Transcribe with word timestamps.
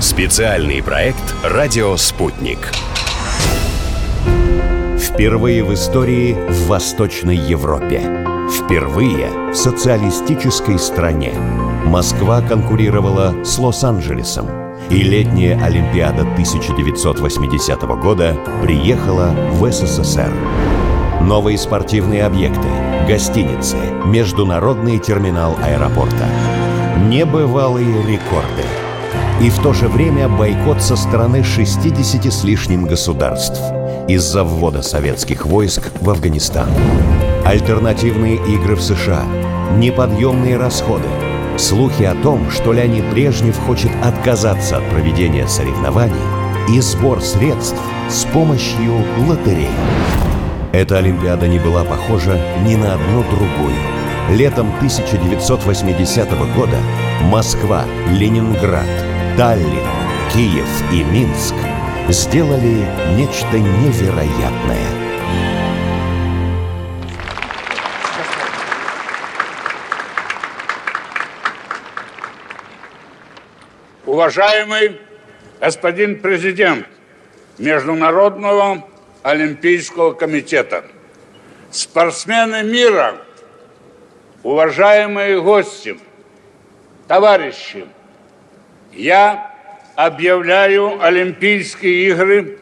Специальный 0.00 0.80
проект 0.80 1.34
«Радио 1.42 1.96
Спутник». 1.96 2.70
Впервые 4.96 5.64
в 5.64 5.74
истории 5.74 6.34
в 6.34 6.68
Восточной 6.68 7.34
Европе. 7.34 8.00
Впервые 8.48 9.28
в 9.50 9.56
социалистической 9.56 10.78
стране. 10.78 11.32
Москва 11.84 12.40
конкурировала 12.42 13.42
с 13.42 13.58
Лос-Анджелесом. 13.58 14.46
И 14.88 15.02
летняя 15.02 15.60
Олимпиада 15.64 16.20
1980 16.20 17.82
года 18.00 18.36
приехала 18.62 19.34
в 19.50 19.68
СССР. 19.68 20.32
Новые 21.22 21.58
спортивные 21.58 22.24
объекты, 22.24 22.68
гостиницы, 23.08 23.76
международный 24.04 25.00
терминал 25.00 25.56
аэропорта. 25.60 26.28
Небывалые 27.08 28.00
рекорды. 28.06 28.62
И 29.40 29.50
в 29.50 29.62
то 29.62 29.72
же 29.72 29.86
время 29.86 30.28
бойкот 30.28 30.82
со 30.82 30.96
стороны 30.96 31.44
60 31.44 32.32
с 32.32 32.42
лишним 32.42 32.86
государств 32.86 33.60
из-за 34.08 34.42
ввода 34.42 34.82
советских 34.82 35.46
войск 35.46 35.92
в 36.00 36.10
Афганистан. 36.10 36.68
Альтернативные 37.44 38.34
игры 38.34 38.74
в 38.74 38.82
США. 38.82 39.22
Неподъемные 39.76 40.56
расходы. 40.56 41.06
Слухи 41.56 42.02
о 42.02 42.16
том, 42.16 42.50
что 42.50 42.72
Леонид 42.72 43.08
Брежнев 43.10 43.56
хочет 43.60 43.90
отказаться 44.02 44.78
от 44.78 44.90
проведения 44.90 45.46
соревнований 45.46 46.14
и 46.68 46.80
сбор 46.80 47.20
средств 47.20 47.80
с 48.08 48.24
помощью 48.24 49.04
лотереи. 49.28 49.68
Эта 50.72 50.98
Олимпиада 50.98 51.46
не 51.46 51.60
была 51.60 51.84
похожа 51.84 52.40
ни 52.66 52.74
на 52.74 52.94
одну 52.94 53.22
другую. 53.22 53.76
Летом 54.30 54.68
1980 54.78 56.28
года 56.54 56.76
Москва, 57.22 57.84
Ленинград, 58.10 58.86
Таллин, 59.38 59.86
Киев 60.32 60.92
и 60.92 61.04
Минск 61.04 61.54
сделали 62.08 62.84
нечто 63.16 63.56
невероятное. 63.56 64.90
Уважаемый 74.06 75.00
господин 75.60 76.20
президент 76.20 76.88
Международного 77.58 78.88
Олимпийского 79.22 80.14
комитета. 80.14 80.84
Спортсмены 81.70 82.64
мира, 82.64 83.18
уважаемые 84.42 85.40
гости, 85.40 85.96
товарищи, 87.06 87.86
я 88.92 89.52
объявляю 89.96 91.02
Олимпийские 91.02 92.08
игры 92.08 92.58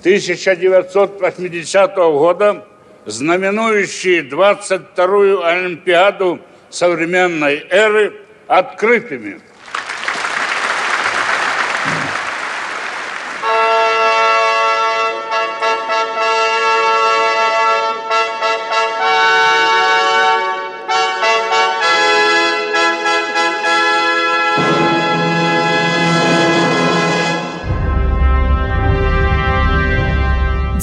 1980 0.00 1.96
года, 1.96 2.66
знаменующие 3.04 4.22
22-ю 4.22 5.42
Олимпиаду 5.42 6.40
современной 6.70 7.66
эры, 7.70 8.14
открытыми– 8.46 9.40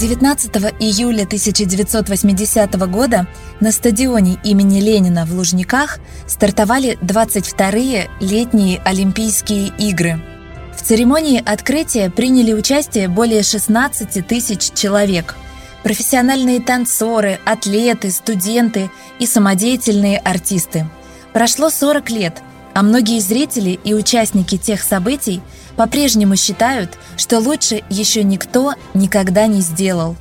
19 0.03 0.53
июля 0.81 1.23
1980 1.23 2.75
года 2.89 3.25
на 3.61 3.71
стадионе 3.71 4.37
имени 4.43 4.81
Ленина 4.81 5.25
в 5.25 5.31
Лужниках 5.31 5.99
стартовали 6.27 6.97
22-е 7.01 8.09
летние 8.19 8.81
Олимпийские 8.83 9.71
игры. 9.77 10.19
В 10.75 10.81
церемонии 10.81 11.41
открытия 11.41 12.09
приняли 12.09 12.51
участие 12.51 13.07
более 13.07 13.43
16 13.43 14.27
тысяч 14.27 14.73
человек. 14.73 15.35
Профессиональные 15.83 16.59
танцоры, 16.59 17.39
атлеты, 17.45 18.11
студенты 18.11 18.91
и 19.19 19.25
самодеятельные 19.25 20.17
артисты. 20.17 20.85
Прошло 21.31 21.69
40 21.69 22.09
лет, 22.09 22.41
а 22.73 22.83
многие 22.83 23.21
зрители 23.21 23.79
и 23.85 23.93
участники 23.93 24.57
тех 24.57 24.83
событий– 24.83 25.41
по-прежнему 25.75 26.35
считают, 26.35 26.91
что 27.17 27.39
лучше 27.39 27.81
еще 27.89 28.23
никто 28.23 28.73
никогда 28.93 29.47
не 29.47 29.61
сделал. 29.61 30.15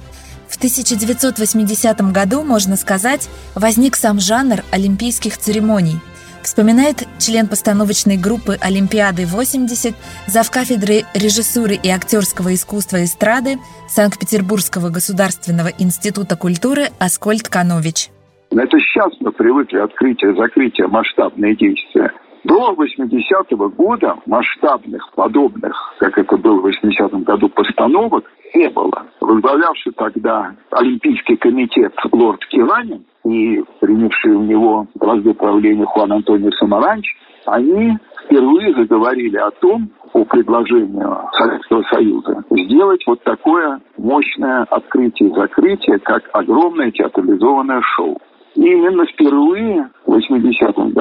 В 0.49 0.57
1980 0.57 2.13
году, 2.13 2.43
можно 2.43 2.77
сказать, 2.77 3.29
возник 3.55 3.97
сам 3.97 4.21
жанр 4.21 4.63
олимпийских 4.71 5.39
церемоний. 5.39 5.99
Вспоминает 6.43 7.07
член 7.19 7.47
постановочной 7.47 8.17
группы 8.17 8.59
«Олимпиады-80», 8.61 9.95
завкафедры 10.27 11.05
режиссуры 11.15 11.77
и 11.77 11.89
актерского 11.89 12.53
искусства 12.53 13.05
эстрады 13.05 13.59
Санкт-Петербургского 13.89 14.89
государственного 14.89 15.69
института 15.79 16.37
культуры 16.37 16.89
Аскольд 16.99 17.49
Канович. 17.49 18.11
Это 18.51 18.79
сейчас 18.81 19.13
мы 19.21 19.33
привыкли 19.33 19.79
открытие, 19.79 20.35
закрытие, 20.35 20.89
масштабные 20.89 21.57
действия. 21.57 22.13
До 22.45 22.73
80-го 22.73 23.69
года 23.71 24.17
масштабных, 24.27 25.11
подобных, 25.15 25.95
как 25.99 26.19
это 26.19 26.37
было 26.37 26.61
в 26.61 26.67
80-м 26.67 27.23
году, 27.23 27.49
постановок 27.49 28.25
не 28.55 28.69
было. 28.69 29.07
Возглавлявший 29.21 29.93
тогда 29.93 30.55
Олимпийский 30.71 31.37
комитет 31.37 31.95
лорд 32.11 32.45
Киранин 32.47 33.05
и 33.25 33.63
принявший 33.81 34.33
у 34.33 34.43
него 34.43 34.87
бразды 34.97 35.33
правления 35.35 35.85
Хуан 35.85 36.13
Антонио 36.13 36.51
Самаранч, 36.53 37.07
они 37.47 37.97
впервые 38.25 38.75
заговорили 38.75 39.37
о 39.37 39.51
том, 39.51 39.91
по 40.13 40.25
предложению 40.25 41.29
Советского 41.33 41.83
Союза, 41.85 42.45
сделать 42.51 43.03
вот 43.07 43.23
такое 43.23 43.81
мощное 43.97 44.65
открытие-закрытие, 44.65 45.99
как 46.01 46.29
огромное 46.35 46.91
театрализованное 46.91 47.81
шоу. 47.97 48.21
И 48.55 48.61
именно 48.61 49.07
впервые 49.07 49.89
в 50.05 50.13
80-м 50.13 50.22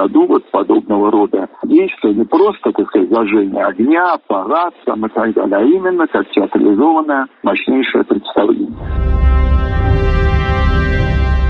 году 0.01 0.25
вот 0.27 0.49
подобного 0.51 1.11
рода 1.11 1.47
действия, 1.63 2.13
не 2.13 2.25
просто, 2.25 2.71
так 2.71 2.87
сказать, 2.87 3.09
зажжение 3.09 3.63
огня, 3.63 4.17
парад 4.27 4.73
там 4.85 5.05
и 5.05 5.09
так 5.09 5.33
далее, 5.33 5.57
а 5.57 5.63
именно 5.63 6.07
как 6.07 6.29
театрализованное 6.31 7.27
мощнейшее 7.43 8.03
представление. 8.03 8.77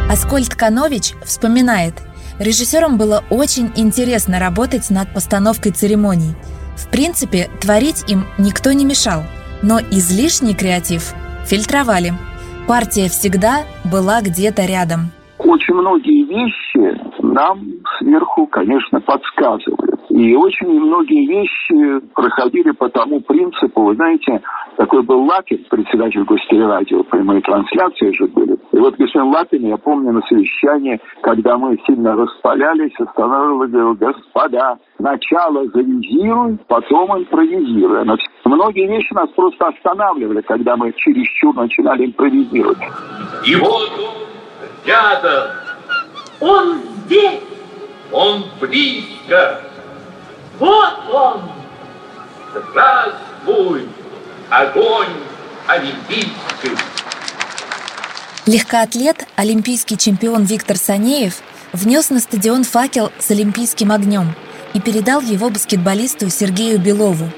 Аскольд 0.09 0.53
Канович 0.53 1.13
вспоминает, 1.23 1.93
режиссерам 2.39 2.97
было 2.97 3.23
очень 3.29 3.71
интересно 3.77 4.39
работать 4.39 4.89
над 4.89 5.13
постановкой 5.13 5.71
церемоний. 5.71 6.35
В 6.75 6.91
принципе, 6.91 7.47
творить 7.61 8.03
им 8.11 8.23
никто 8.37 8.73
не 8.73 8.83
мешал, 8.83 9.21
но 9.63 9.79
излишний 9.79 10.55
креатив 10.55 11.13
фильтровали. 11.45 12.11
Партия 12.67 13.07
всегда 13.07 13.63
была 13.89 14.21
где-то 14.21 14.65
рядом– 14.65 15.11
очень 15.43 15.73
многие 15.73 16.23
вещи 16.25 17.00
нам 17.31 17.61
сверху, 17.97 18.47
конечно, 18.47 18.99
подсказывают. 19.01 20.01
И 20.09 20.35
очень 20.35 20.67
многие 20.67 21.25
вещи 21.25 21.99
проходили 22.13 22.71
по 22.71 22.89
тому 22.89 23.21
принципу, 23.21 23.83
вы 23.83 23.95
знаете, 23.95 24.41
такой 24.77 25.03
был 25.03 25.23
Лапин, 25.25 25.65
председатель 25.69 26.23
гостелерадио, 26.23 27.03
прямые 27.03 27.41
трансляции 27.41 28.11
же 28.13 28.27
были. 28.27 28.57
И 28.71 28.77
вот 28.77 28.95
господин 28.97 29.31
Лапин, 29.31 29.67
я 29.67 29.77
помню 29.77 30.11
на 30.11 30.21
совещании, 30.23 30.99
когда 31.21 31.57
мы 31.57 31.77
сильно 31.87 32.15
распалялись, 32.15 32.93
останавливал 32.99 33.63
и 33.63 33.67
говорил, 33.67 33.93
господа, 33.95 34.77
сначала 34.97 35.65
завизируй, 35.67 36.57
потом 36.67 37.17
импровизируй. 37.17 38.05
Но 38.05 38.17
многие 38.45 38.87
вещи 38.87 39.13
нас 39.13 39.29
просто 39.29 39.67
останавливали, 39.67 40.41
когда 40.41 40.75
мы 40.75 40.91
чересчур 40.93 41.55
начинали 41.55 42.07
импровизировать. 42.07 42.79
И 43.45 43.55
вот 43.55 43.89
рядом. 44.85 45.61
Он 46.41 46.79
здесь. 47.05 47.41
Он 48.11 48.45
близко. 48.59 49.61
Вот 50.59 51.09
он. 51.11 51.51
Здравствуй, 52.53 53.87
огонь 54.49 55.13
олимпийский. 55.67 56.77
Легкоатлет, 58.45 59.25
олимпийский 59.35 59.97
чемпион 59.97 60.43
Виктор 60.43 60.75
Санеев 60.75 61.35
внес 61.71 62.09
на 62.09 62.19
стадион 62.19 62.65
факел 62.65 63.11
с 63.19 63.31
олимпийским 63.31 63.91
огнем 63.91 64.35
и 64.73 64.81
передал 64.81 65.21
его 65.21 65.49
баскетболисту 65.49 66.29
Сергею 66.29 66.79
Белову. 66.79 67.29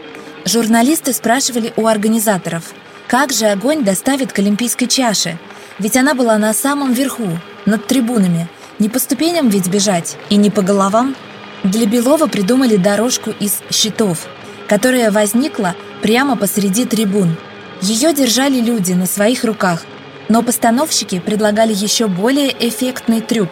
Журналисты 0.45 1.13
спрашивали 1.13 1.71
у 1.75 1.86
организаторов, 1.86 2.74
как 3.07 3.31
же 3.31 3.45
огонь 3.45 3.83
доставит 3.83 4.33
к 4.33 4.39
олимпийской 4.39 4.88
чаше– 4.88 5.38
ведь 5.80 5.98
она 5.98 6.13
была 6.13 6.38
на 6.38 6.54
самом 6.54 6.94
верху, 6.94 7.27
над 7.65 7.88
трибунами. 7.88 8.48
Не 8.80 8.90
по 8.90 9.00
ступеням 9.00 9.50
ведь 9.50 9.70
бежать, 9.70 10.18
и 10.30 10.36
не 10.36 10.50
по 10.50 10.62
головам. 10.62 11.16
Для 11.64 11.86
Белова 11.86 12.28
придумали 12.28 12.75
дорожку 12.75 13.31
из 13.40 13.62
щитов. 13.72 14.28
которая 14.68 15.12
возникла 15.12 15.75
прямо 16.02 16.36
посреди 16.38 16.86
трибун. 16.86 17.36
Ее 17.81 18.14
держали 18.14 18.60
люди 18.62 18.94
на 18.94 19.06
своих 19.06 19.44
руках, 19.44 19.84
но 20.30 20.42
постановщики 20.42 21.20
предлагали 21.20 21.74
еще 21.74 22.08
более 22.08 22.50
эффектный 22.50 23.22
трюк. 23.22 23.50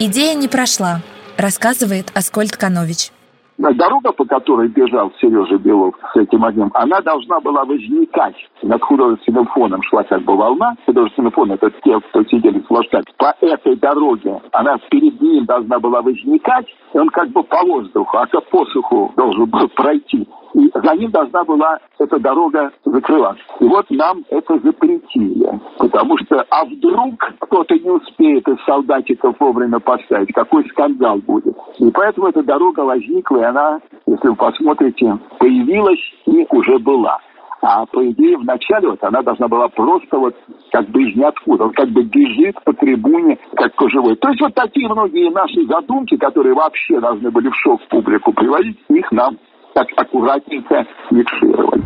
Идея 0.00 0.34
не 0.34 0.48
прошла, 0.48 1.02
рассказывает 1.36 2.10
Аскольд 2.14 2.56
Канович. 2.56 3.10
Дорога, 3.58 4.12
по 4.12 4.24
которой 4.24 4.68
бежал 4.68 5.12
Сережа 5.20 5.58
Белов 5.58 5.94
с 6.14 6.16
этим 6.16 6.44
огнем, 6.44 6.70
она 6.72 7.02
должна 7.02 7.40
была 7.40 7.64
возникать 7.66 8.34
над 8.62 8.82
художественным 8.82 9.46
фоном. 9.46 9.82
Шла 9.82 10.02
как 10.04 10.22
бы 10.22 10.36
волна. 10.36 10.76
Художественный 10.86 11.30
фон– 11.30 11.52
это 11.52 11.70
те, 11.82 11.98
кто 12.00 12.24
сидели 12.24 12.60
с 12.60 12.66
флажками. 12.66 13.04
По 13.16 13.34
этой 13.40 13.76
дороге 13.76 14.40
она 14.52 14.76
перед 14.90 15.20
ним 15.20 15.44
должна 15.44 15.78
была 15.78 16.02
возникать, 16.02 16.66
и 16.92 16.98
он 16.98 17.08
как 17.08 17.28
бы 17.30 17.42
по 17.42 17.62
воздуху, 17.64 18.16
а 18.18 18.26
по 18.26 18.40
посуху 18.40 19.12
должен 19.16 19.46
был 19.46 19.68
пройти 19.74 20.26
и 20.54 20.70
за 20.74 20.96
ним 20.96 21.10
должна 21.10 21.44
была 21.44 21.78
эта 21.98 22.18
дорога 22.18 22.72
закрываться. 22.84 23.42
И 23.60 23.64
вот 23.64 23.86
нам 23.90 24.24
это 24.30 24.58
запретили, 24.58 25.60
потому 25.78 26.16
что, 26.18 26.44
а 26.50 26.64
вдруг 26.64 27.14
кто-то 27.40 27.78
не 27.78 27.90
успеет 27.90 28.48
из 28.48 28.62
солдатиков 28.64 29.36
вовремя 29.38 29.78
поставить, 29.78 30.32
какой 30.32 30.68
скандал 30.70 31.18
будет. 31.18 31.56
И 31.78 31.90
поэтому 31.90 32.28
эта 32.28 32.42
дорога 32.42 32.80
возникла, 32.80 33.38
и 33.38 33.44
она, 33.44 33.80
если 34.06 34.28
вы 34.28 34.36
посмотрите, 34.36 35.18
появилась 35.38 36.00
и 36.26 36.46
уже 36.50 36.78
была. 36.78 37.18
А 37.62 37.84
по 37.86 38.08
идее 38.10 38.38
вначале 38.38 38.88
вот 38.88 39.02
она 39.02 39.22
должна 39.22 39.46
была 39.48 39.68
просто 39.68 40.18
вот 40.18 40.34
как 40.72 40.88
бы 40.88 41.02
из 41.02 41.16
ниоткуда. 41.16 41.64
Он 41.64 41.72
как 41.72 41.90
бы 41.90 42.02
бежит 42.04 42.56
по 42.64 42.72
трибуне, 42.72 43.38
как 43.54 43.72
живой. 43.90 44.16
То 44.16 44.28
есть 44.30 44.40
вот 44.40 44.54
такие 44.54 44.88
многие 44.88 45.30
наши 45.30 45.66
задумки, 45.66 46.16
которые 46.16 46.54
вообще 46.54 47.00
должны 47.00 47.30
были 47.30 47.48
в 47.48 47.56
шок 47.56 47.80
публику 47.88 48.32
приводить, 48.32 48.78
их 48.88 49.12
нам 49.12 49.36
так 49.74 49.88
аккуратненько 49.96 50.86
микшировать. 51.10 51.84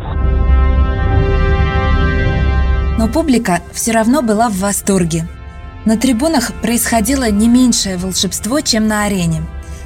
Но 2.97 3.07
публика 3.11 3.59
все 3.73 3.91
равно 3.91 4.21
была 4.21 4.47
в 4.47 4.61
восторге. 4.61 5.23
На 5.85 5.97
трибунах 5.97 6.51
происходило 6.61 7.29
не 7.29 7.47
меньшее 7.47 7.97
волшебство, 7.97 8.61
чем 8.61 8.87
на 8.87 9.03
арене. 9.03 9.41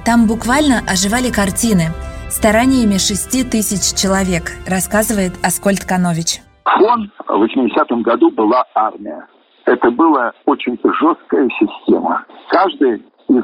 Там 0.05 0.27
буквально 0.27 0.81
оживали 0.87 1.29
картины 1.29 1.91
стараниями 2.29 2.97
шести 2.97 3.43
тысяч 3.43 3.97
человек, 3.99 4.51
рассказывает 4.67 5.33
Аскольд 5.43 5.83
Канович. 5.85 6.41
Фон 6.63 7.11
в 7.27 7.43
80-м 7.43 8.03
году 8.03 8.31
была 8.31 8.63
армия. 8.75 9.27
Это 9.65 9.91
была 9.91 10.31
очень 10.45 10.79
жесткая 10.83 11.49
система. 11.59 12.25
Каждый 12.49 13.03
из 13.27 13.43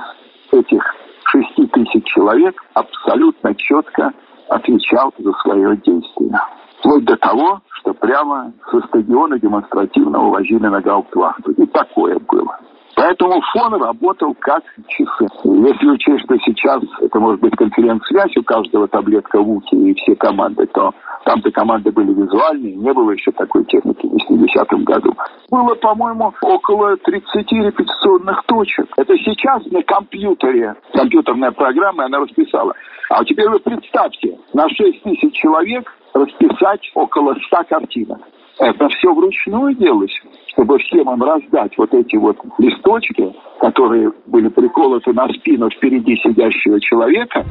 этих 0.52 0.84
шести 1.26 1.68
тысяч 1.68 2.06
человек 2.06 2.56
абсолютно 2.74 3.54
четко 3.56 4.14
отвечал 4.50 5.14
за 5.18 5.32
свое 5.44 5.76
действие. 5.78 6.40
Вплоть 6.80 7.06
до 7.06 7.18
того, 7.18 7.62
что 7.80 7.94
прямо 7.94 8.54
со 8.72 8.80
стадиона 8.88 9.40
демонстративно 9.40 10.28
увозили 10.28 10.68
на 10.68 10.82
гауптвахту. 10.82 11.52
И 11.52 11.66
такое 11.68 12.18
было. 12.20 12.60
Поэтому 12.96 13.42
фон 13.54 13.74
работал 13.74 14.34
как 14.40 14.64
часы. 14.88 15.28
Если 15.44 15.90
учесть, 15.90 16.24
что 16.24 16.38
сейчас 16.46 16.82
это 17.02 17.20
может 17.20 17.42
быть 17.42 17.56
конференц-связь, 17.56 18.36
у 18.38 18.44
каждого 18.44 18.88
таблетка 18.88 19.42
в 19.42 19.50
ухе 19.50 19.76
и 19.76 19.94
все 19.96 20.16
команды, 20.16 20.66
то 20.68 20.94
там-то 21.26 21.52
команды 21.52 21.92
были 21.92 22.14
визуальные, 22.14 22.76
не 22.76 22.94
было 22.94 23.12
еще 23.12 23.32
такой 23.32 23.66
техники 23.66 24.08
в 24.08 24.32
80-м 24.32 24.84
году. 24.86 25.14
Было, 25.50 25.76
по-моему, 25.76 26.34
около 26.42 26.96
30 26.98 27.52
репетиционных 27.52 28.44
точек. 28.46 28.88
Это 28.96 29.18
сейчас 29.18 29.66
на 29.72 29.84
компьютере, 29.84 30.76
компьютерная 30.94 31.52
программа, 31.52 32.06
она 32.06 32.20
расписала. 32.20 32.74
А 33.10 33.24
теперь 33.26 33.50
вы 33.50 33.60
представьте, 33.60 34.38
на 34.54 34.70
6 34.70 35.04
тысяч 35.04 35.34
человек 35.34 35.92
расписать 36.14 36.92
около 36.96 37.36
100 37.48 37.64
картинок. 37.70 38.20
Это 38.60 38.88
все 38.88 39.14
вручную 39.14 39.76
делалось, 39.76 40.14
чтобы 40.48 40.80
всем 40.80 41.12
им 41.12 41.22
раздать 41.22 41.78
вот 41.78 41.94
эти 41.94 42.16
вот 42.16 42.38
листочки, 42.58 43.34
которые 43.60 44.14
были 44.28 44.48
приколоты 44.48 45.12
на 45.12 45.28
спину 45.30 45.70
впереди 45.70 46.16
сидящего 46.18 46.80
человека. 46.80 47.46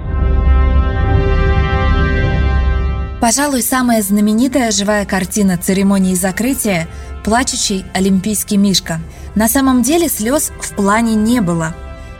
Пожалуй, 3.20 3.62
самая 3.62 4.02
знаменитая 4.02 4.70
живая 4.70 5.06
картина 5.06 5.56
церемонии 5.58 6.14
закрытия– 6.14 6.86
плачущий 7.24 7.84
олимпийский 7.94 8.58
мишка. 8.58 8.98
На 9.34 9.48
самом 9.48 9.82
деле 9.82 10.08
слез 10.08 10.52
в 10.60 10.76
плане 10.76 11.14
не 11.14 11.40
было. 11.40 11.68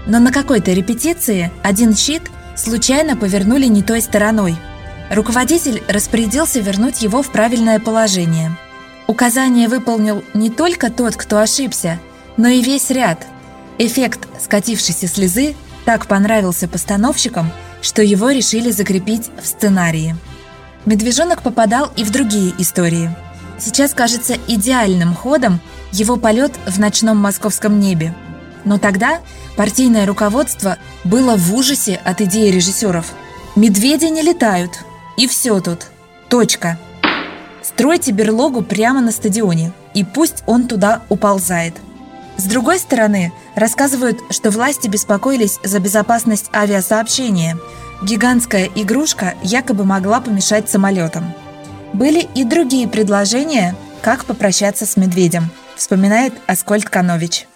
Но 0.06 0.18
на 0.18 0.30
какой-то 0.32 0.72
репетиции 0.72 1.50
один 1.62 1.94
щит 1.94 2.22
случайно 2.56 3.16
повернули 3.16 3.66
не 3.66 3.82
той 3.82 4.00
стороной. 4.00 4.54
Руководитель 5.10 5.82
распорядился 5.88 6.60
вернуть 6.60 7.02
его 7.02 7.22
в 7.22 7.30
правильное 7.30 7.80
положение– 7.80 8.50
Указание 9.06 9.68
выполнил 9.68 10.24
не 10.32 10.50
только 10.50 10.90
тот, 10.90 11.16
кто 11.16 11.38
ошибся, 11.38 12.00
но 12.36 12.48
и 12.48 12.62
весь 12.62 12.90
ряд. 12.90 13.26
Эффект 13.78 14.28
скатившейся 14.40 15.08
слезы 15.08 15.54
так 15.84 16.06
понравился 16.06 16.68
постановщикам, 16.68 17.50
что 17.82 18.02
его 18.02 18.30
решили 18.30 18.70
закрепить 18.70 19.30
в 19.42 19.46
сценарии. 19.46 20.16
Медвежонок 20.86 21.42
попадал 21.42 21.92
и 21.96 22.04
в 22.04 22.10
другие 22.10 22.54
истории. 22.58 23.10
Сейчас 23.58 23.94
кажется 23.94 24.36
идеальным 24.48 25.14
ходом 25.14 25.60
его 25.92 26.16
полет 26.16 26.52
в 26.66 26.78
ночном 26.78 27.18
московском 27.18 27.78
небе. 27.78 28.14
Но 28.64 28.78
тогда 28.78 29.20
партийное 29.56 30.06
руководство 30.06 30.78
было 31.04 31.36
в 31.36 31.54
ужасе 31.54 32.00
от 32.04 32.20
идеи 32.22 32.50
режиссеров. 32.50 33.12
Медведи 33.54 34.06
не 34.06 34.22
летают. 34.22 34.72
И 35.16 35.28
все 35.28 35.60
тут. 35.60 35.86
Точка. 36.28 36.78
Стройте 37.64 38.12
берлогу 38.12 38.62
прямо 38.62 39.00
на 39.00 39.10
стадионе, 39.10 39.72
и 39.94 40.04
пусть 40.04 40.44
он 40.46 40.68
туда 40.68 41.02
уползает. 41.08 41.74
С 42.36 42.44
другой 42.44 42.78
стороны, 42.78 43.32
рассказывают, 43.54 44.18
что 44.30 44.50
власти 44.50 44.86
беспокоились 44.86 45.58
за 45.64 45.78
безопасность 45.78 46.50
авиасообщения. 46.54 47.56
Гигантская 48.02 48.68
игрушка 48.74 49.34
якобы 49.42 49.84
могла 49.84 50.20
помешать 50.20 50.68
самолетам. 50.68 51.32
Были 51.94 52.28
и 52.34 52.44
другие 52.44 52.86
предложения, 52.86 53.74
как 54.02 54.26
попрощаться 54.26 54.84
с 54.84 54.96
медведем, 54.96 55.48
вспоминает 55.76 56.34
Аскольд 56.46 56.84
Канович. 56.84 57.46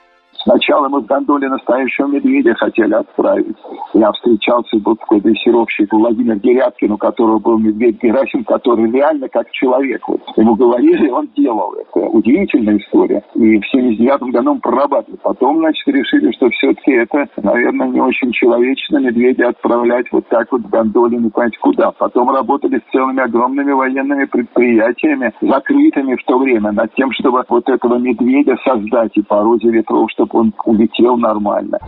Сначала 0.48 0.88
мы 0.88 1.02
в 1.02 1.04
гондоле 1.04 1.46
настоящего 1.50 2.06
медведя 2.06 2.54
хотели 2.54 2.94
отправить. 2.94 3.56
Я 3.92 4.10
встречался, 4.12 4.78
был 4.78 4.96
такой 4.96 5.20
дрессировщик 5.20 5.92
Владимир 5.92 6.38
Дерябкин, 6.38 6.92
у 6.92 6.96
которого 6.96 7.38
был 7.38 7.58
медведь 7.58 8.02
Герасим, 8.02 8.44
который 8.44 8.90
реально 8.90 9.28
как 9.28 9.50
человек. 9.50 10.08
Вот. 10.08 10.22
Ему 10.38 10.54
говорили, 10.54 11.10
он 11.10 11.28
делал 11.36 11.74
это. 11.74 12.00
Удивительная 12.00 12.78
история. 12.78 13.22
И 13.34 13.58
в 13.58 13.66
79 13.66 14.32
году 14.32 14.52
он 14.52 14.60
прорабатывал. 14.60 15.18
Потом, 15.22 15.58
значит, 15.58 15.86
решили, 15.86 16.32
что 16.32 16.48
все-таки 16.48 16.92
это, 16.92 17.26
наверное, 17.42 17.88
не 17.88 18.00
очень 18.00 18.32
человечно 18.32 18.96
медведя 19.00 19.48
отправлять 19.48 20.06
вот 20.12 20.26
так 20.28 20.50
вот 20.50 20.62
в 20.62 20.70
гондоле, 20.70 21.18
не 21.18 21.28
понять 21.28 21.58
куда. 21.58 21.90
Потом 21.90 22.30
работали 22.30 22.78
с 22.78 22.90
целыми 22.90 23.20
огромными 23.20 23.72
военными 23.72 24.24
предприятиями, 24.24 25.30
закрытыми 25.42 26.14
в 26.14 26.24
то 26.24 26.38
время, 26.38 26.72
над 26.72 26.94
тем, 26.94 27.12
чтобы 27.12 27.44
вот 27.50 27.68
этого 27.68 27.98
медведя 27.98 28.56
создать 28.64 29.12
и 29.14 29.20
по 29.20 29.42
розе 29.42 29.68
ветров, 29.68 30.10
чтобы 30.10 30.37
он 30.38 30.54
улетел 30.64 31.16
нормально. 31.16 31.78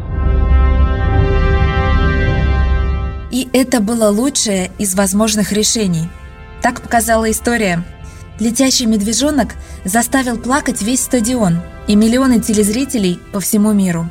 И 3.31 3.49
это 3.53 3.81
было 3.81 4.11
лучшее 4.11 4.71
из 4.79 4.95
возможных 4.95 5.53
решений. 5.53 6.09
Так 6.63 6.83
показала 6.83 7.31
история. 7.31 7.85
Летящий 8.41 8.87
медвежонок 8.87 9.55
заставил 9.85 10.39
плакать 10.39 10.83
весь 10.83 11.03
стадион 11.03 11.61
и 11.87 11.95
миллионы 11.95 12.41
телезрителей 12.41 13.21
по 13.33 13.41
всему 13.41 13.73
миру. 13.73 14.07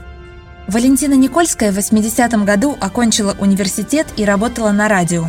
Валентина 0.67 1.15
Никольская 1.15 1.71
в 1.71 1.77
80-м 1.77 2.45
году 2.45 2.77
окончила 2.79 3.35
университет 3.39 4.07
и 4.17 4.23
работала 4.23 4.71
на 4.71 4.87
радио. 4.87 5.25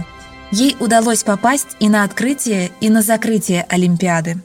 Ей 0.53 0.77
удалось 0.81 1.25
попасть 1.25 1.77
и 1.81 1.89
на 1.89 2.05
открытие, 2.05 2.71
и 2.81 2.91
на 2.91 3.03
закрытие 3.03 3.65
Олимпиады. 3.69 4.37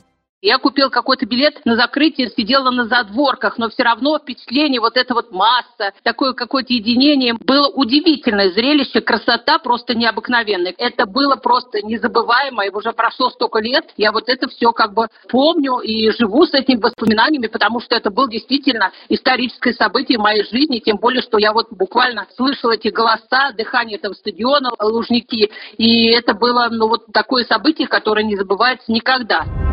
Я 0.46 0.60
купил 0.60 0.92
какой-то 0.92 1.25
билет 1.25 1.60
на 1.66 1.75
закрытие, 1.75 2.30
сидела 2.30 2.70
на 2.70 2.86
задворках, 2.86 3.58
но 3.58 3.68
все 3.68 3.82
равно 3.82 4.20
впечатление, 4.20 4.80
вот 4.80 4.96
эта 4.96 5.16
вот 5.16 5.32
масса, 5.32 5.92
такое 6.04 6.34
какое-то 6.34 6.72
единение. 6.72 7.34
Было 7.34 7.68
удивительное 7.68 8.52
зрелище, 8.52 9.02
красота 9.02 9.58
просто 9.58 9.96
необыкновенная. 9.96 10.75
Это 10.78 11.08
было 11.08 11.36
просто 11.36 11.82
незабываемо, 11.82 12.64
и 12.64 12.70
уже 12.70 12.92
прошло 12.92 13.32
столько 13.32 13.58
лет. 13.58 13.86
Я 13.98 14.12
вот 14.12 14.30
это 14.30 14.48
все 14.48 14.72
как 14.72 14.94
бы 14.94 15.08
помню 15.30 15.80
и 15.80 16.12
живу 16.12 16.46
с 16.46 16.54
этими 16.54 16.80
воспоминаниями, 16.80 17.48
потому 17.48 17.80
что 17.80 17.96
это 17.96 18.12
было 18.12 18.30
действительно 18.30 18.92
историческое 19.10 19.74
событие 19.74 20.20
в 20.20 20.22
моей 20.22 20.44
жизни, 20.44 20.78
тем 20.78 20.98
более, 20.98 21.24
что 21.24 21.40
я 21.40 21.54
вот 21.54 21.72
буквально 21.72 22.28
слышала 22.36 22.74
эти 22.74 22.90
голоса, 22.90 23.52
дыхание 23.58 23.98
этого 23.98 24.14
стадиона, 24.14 24.70
Лужники, 24.80 25.50
и 25.80 26.12
это 26.12 26.36
было 26.36 26.68
ну, 26.70 26.88
вот 26.88 27.08
такое 27.12 27.46
событие, 27.46 27.88
которое 27.88 28.22
не 28.22 28.36
забывается 28.36 28.92
никогда. 28.92 29.64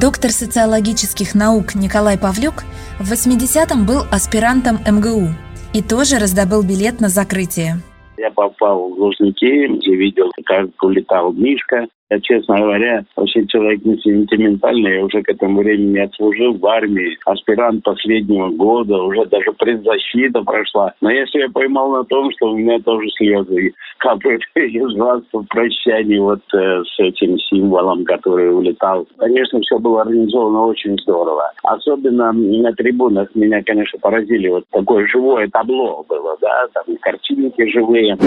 Доктор 0.00 0.30
социологических 0.30 1.34
наук 1.34 1.74
Николай 1.74 2.16
Павлюк 2.16 2.64
в 2.98 3.12
80-м 3.12 3.84
был 3.84 4.04
аспирантом 4.10 4.78
МГУ 4.88 5.28
и 5.74 5.82
тоже 5.82 6.18
раздобыл 6.18 6.62
билет 6.62 7.00
на 7.00 7.10
закрытие. 7.10 7.82
Я 8.16 8.30
попал 8.30 8.88
в 8.88 8.98
Лужники, 8.98 9.66
где 9.76 9.94
видел, 9.94 10.30
как 10.46 10.70
улетал 10.82 11.34
Мишка. 11.34 11.86
Я, 12.10 12.20
честно 12.20 12.58
говоря, 12.58 13.04
вообще 13.14 13.46
человек 13.46 13.84
не 13.84 13.96
сентиментальный. 13.98 14.96
Я 14.96 15.04
уже 15.04 15.22
к 15.22 15.28
этому 15.28 15.60
времени 15.60 16.00
отслужил 16.00 16.54
в 16.54 16.66
армии. 16.66 17.16
Аспирант 17.24 17.84
последнего 17.84 18.48
года. 18.48 19.00
Уже 19.00 19.26
даже 19.26 19.52
предзащита 19.52 20.42
прошла. 20.42 20.92
Но 21.00 21.10
если 21.10 21.42
я 21.42 21.48
поймал 21.48 21.92
на 21.92 22.04
том, 22.04 22.32
что 22.32 22.50
у 22.50 22.56
меня 22.56 22.80
тоже 22.80 23.08
слезы 23.16 23.74
капают 23.98 24.42
из 24.56 24.92
глаз 24.96 25.22
в 25.32 25.44
прощании 25.44 26.18
вот 26.18 26.40
э, 26.52 26.82
с 26.82 26.98
этим 26.98 27.38
символом, 27.38 28.04
который 28.04 28.52
улетал. 28.52 29.06
Конечно, 29.16 29.60
все 29.60 29.78
было 29.78 30.02
организовано 30.02 30.66
очень 30.66 30.98
здорово. 31.02 31.52
Особенно 31.62 32.32
на 32.32 32.72
трибунах 32.72 33.28
меня, 33.36 33.62
конечно, 33.62 34.00
поразили. 34.00 34.48
Вот 34.48 34.64
такое 34.72 35.06
живое 35.06 35.48
табло 35.48 36.04
было, 36.08 36.36
да, 36.40 36.66
там 36.74 36.96
картинки 37.00 37.70
живые. 37.70 38.18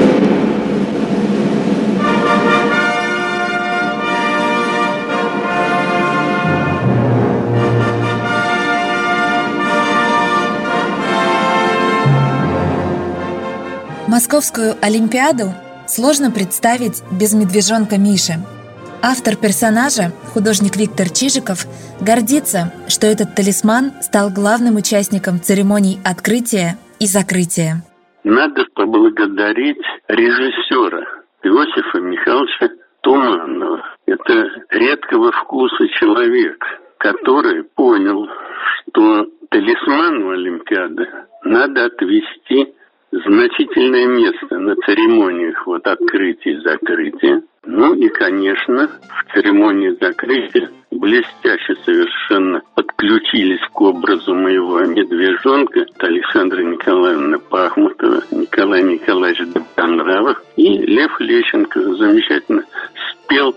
Московскую 14.13 14.75
Олимпиаду 14.79 15.55
сложно 15.87 16.29
представить 16.29 17.01
без 17.09 17.33
медвежонка 17.33 17.97
Миши. 17.97 18.33
Автор 19.01 19.35
персонажа, 19.35 20.13
художник 20.35 20.75
Виктор 20.75 21.09
Чижиков, 21.09 21.65
гордится, 21.99 22.71
что 22.87 23.07
этот 23.07 23.33
талисман 23.33 23.91
стал 24.03 24.29
главным 24.29 24.75
участником 24.75 25.41
церемоний 25.41 25.97
открытия 26.05 26.77
и 26.99 27.07
закрытия. 27.07 27.81
Надо 28.23 28.67
поблагодарить 28.75 29.81
режиссера 30.07 31.01
Иосифа 31.41 31.97
Михайловича 31.97 32.69
Туманова. 33.01 33.81
Это 34.05 34.45
редкого 34.69 35.31
вкуса 35.31 35.87
человек, 35.99 36.63
который 36.99 37.63
понял, 37.63 38.27
что 38.91 39.25
талисману 39.49 40.29
Олимпиады 40.29 41.07
надо 41.45 41.85
отвести 41.85 42.75
значительное 43.25 44.07
место 44.07 44.57
на 44.57 44.75
церемониях 44.75 45.67
вот 45.67 45.85
открытия 45.85 46.53
и 46.53 46.61
закрытия. 46.61 47.43
Ну 47.65 47.93
и, 47.93 48.09
конечно, 48.09 48.89
в 49.07 49.33
церемонии 49.33 49.95
закрытия 50.01 50.69
блестяще 50.91 51.75
совершенно 51.85 52.61
подключились 52.75 53.61
к 53.71 53.81
образу 53.81 54.33
моего 54.33 54.79
медвежонка 54.81 55.85
Александра 55.99 56.61
Николаевна 56.61 57.39
Пахмутова, 57.39 58.23
Николай 58.31 58.83
Николаевич 58.83 59.47
Добронравов 59.53 60.41
и 60.57 60.77
Лев 60.79 61.19
Лещенко 61.19 61.79
замечательно 61.95 62.63
спел 63.11 63.55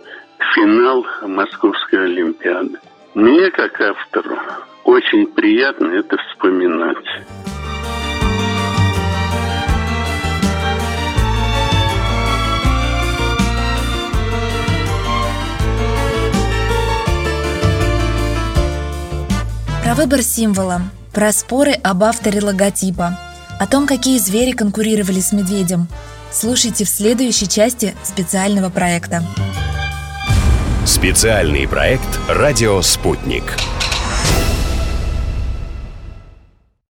финал 0.55 1.07
Московской 1.23 2.05
Олимпиады. 2.05 2.79
Мне, 3.15 3.51
как 3.51 3.81
автору, 3.81 4.39
очень 4.85 5.27
приятно 5.27 5.89
это 5.89 6.17
вспоминать. 6.19 7.05
Выбор 19.97 20.23
символа, 20.23 20.83
про 21.15 21.33
споры 21.33 21.73
об 21.73 22.05
авторе 22.05 22.43
логотипа, 22.43 23.19
о 23.59 23.67
том, 23.67 23.87
какие 23.87 24.19
звери 24.19 24.53
конкурировали 24.53 25.21
с 25.21 25.33
медведем. 25.33 25.88
Слушайте 26.31 26.85
в 26.85 26.88
следующей 26.91 27.49
части 27.49 27.95
специального 28.05 28.69
проекта. 28.69 29.25
Специальный 30.85 31.67
проект 31.67 32.21
«Радио 32.29 32.83
Спутник». 32.83 33.57